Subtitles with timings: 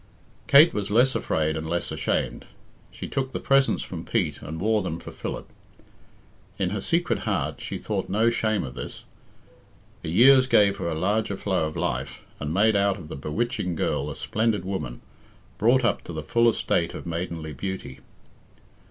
[0.47, 2.47] Kate was less afraid and less ashamed.
[2.89, 5.45] She took the presents from Pete and wore them for Philip.
[6.57, 9.03] In her secret heart she thought no shame of this.
[10.01, 13.75] The years gave her a larger flow of life, and made out of the bewitching
[13.75, 15.01] girl a splendid woman,
[15.59, 17.99] brought up to the full estate of maidenly beauty.